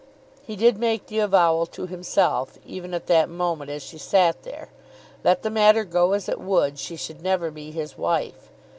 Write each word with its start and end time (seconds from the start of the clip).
He 0.41 0.55
did 0.55 0.79
make 0.79 1.05
the 1.05 1.19
avowal 1.19 1.67
to 1.67 1.85
himself, 1.85 2.57
even 2.65 2.95
at 2.95 3.05
that 3.05 3.29
moment 3.29 3.69
as 3.69 3.83
she 3.83 3.99
sat 3.99 4.41
there. 4.41 4.69
Let 5.23 5.43
the 5.43 5.51
matter 5.51 5.83
go 5.83 6.13
as 6.13 6.27
it 6.27 6.39
would, 6.41 6.79
she 6.79 6.95
should 6.95 7.21
never 7.21 7.51
be 7.51 7.69
his 7.69 7.99
wife. 7.99 8.49